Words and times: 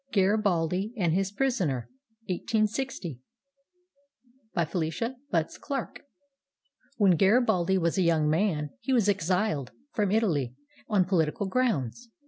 GARIBALDI 0.13 0.93
AND 0.97 1.13
HIS 1.13 1.31
PRISONER 1.31 1.87
[i860] 2.27 3.19
BY 4.55 4.65
FELICIA 4.65 5.15
BUTTZ 5.29 5.57
CLARK 5.59 6.01
[When 6.97 7.11
Garibaldi 7.15 7.77
was 7.77 7.99
a 7.99 8.01
young 8.01 8.27
man, 8.27 8.71
he 8.79 8.93
was 8.93 9.07
exiled 9.07 9.71
from 9.91 10.09
Italy 10.11 10.55
on 10.89 11.05
political 11.05 11.45
grounds. 11.45 12.09